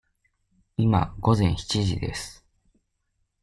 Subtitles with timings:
[0.77, 2.43] 今、午前七時です。